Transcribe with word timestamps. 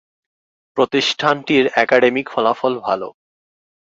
প্রতিষ্ঠানটির 0.77 1.65
একাডেমিক 1.75 2.25
ফলাফল 2.29 2.73
ভালো। 2.79 3.07